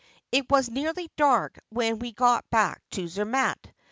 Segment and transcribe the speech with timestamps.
[0.31, 3.71] It was nearly dark when we got back to Zermatt.